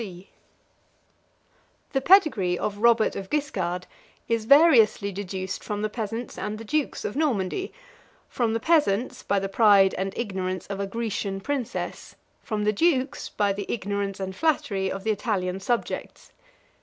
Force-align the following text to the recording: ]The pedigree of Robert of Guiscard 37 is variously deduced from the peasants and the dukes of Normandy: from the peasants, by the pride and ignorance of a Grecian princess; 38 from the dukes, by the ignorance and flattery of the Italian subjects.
]The 1.91 2.01
pedigree 2.01 2.57
of 2.57 2.79
Robert 2.79 3.15
of 3.15 3.29
Guiscard 3.29 3.83
37 3.83 3.91
is 4.29 4.45
variously 4.45 5.11
deduced 5.11 5.63
from 5.63 5.83
the 5.83 5.91
peasants 5.91 6.39
and 6.39 6.57
the 6.57 6.65
dukes 6.65 7.05
of 7.05 7.15
Normandy: 7.15 7.71
from 8.27 8.53
the 8.53 8.59
peasants, 8.59 9.21
by 9.21 9.37
the 9.37 9.47
pride 9.47 9.93
and 9.93 10.17
ignorance 10.17 10.65
of 10.65 10.79
a 10.79 10.87
Grecian 10.87 11.39
princess; 11.39 12.15
38 12.41 12.47
from 12.47 12.63
the 12.63 12.73
dukes, 12.73 13.29
by 13.29 13.53
the 13.53 13.67
ignorance 13.71 14.19
and 14.19 14.35
flattery 14.35 14.91
of 14.91 15.03
the 15.03 15.11
Italian 15.11 15.59
subjects. 15.59 16.31